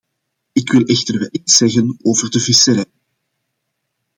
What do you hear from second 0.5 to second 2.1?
Ik wil echter wel iets zeggen